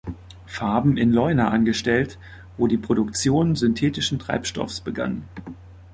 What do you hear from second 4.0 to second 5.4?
Treibstoffs begann.